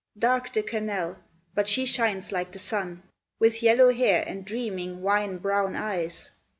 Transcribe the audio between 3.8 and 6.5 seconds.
hair and dreaming, wine brown eyes.